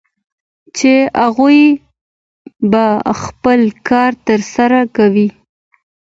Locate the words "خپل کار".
3.21-4.11